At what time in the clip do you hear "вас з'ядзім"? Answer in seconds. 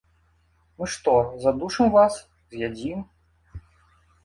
1.97-3.07